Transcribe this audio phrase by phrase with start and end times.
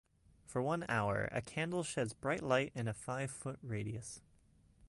[0.47, 4.19] For one hour, a candle sheds bright light in a five foot radius